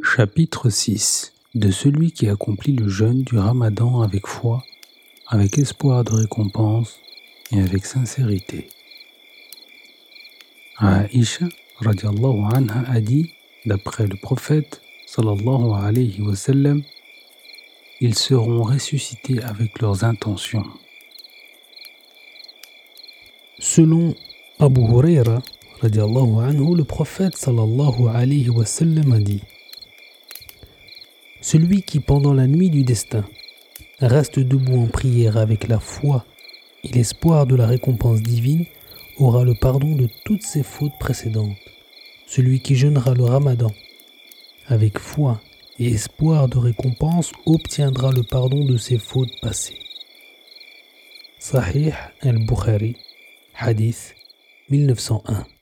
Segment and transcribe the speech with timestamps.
[0.00, 4.62] Chapitre 6 De celui qui accomplit le jeûne du ramadan avec foi,
[5.26, 7.00] avec espoir de récompense
[7.50, 8.68] et avec sincérité.
[10.76, 11.46] Aïcha
[11.80, 13.32] radiallahu anha a dit,
[13.66, 16.82] d'après le prophète sallallahu alayhi wa sallam,
[18.00, 20.66] ils seront ressuscités avec leurs intentions.
[23.58, 24.14] Selon
[24.60, 25.42] Abu Huraira,
[25.82, 29.42] anhu, le prophète sallallahu alayhi wa sallam a dit
[31.40, 33.24] Celui qui pendant la nuit du destin
[34.00, 36.24] reste debout en prière avec la foi
[36.84, 38.66] et l'espoir de la récompense divine
[39.18, 41.56] aura le pardon de toutes ses fautes précédentes.
[42.26, 43.70] Celui qui jeûnera le ramadan
[44.66, 45.40] avec foi
[45.78, 49.78] et espoir de récompense obtiendra le pardon de ses fautes passées.
[51.38, 52.96] Sahih al-Bukhari,
[53.54, 54.14] hadith
[54.70, 55.57] 1901.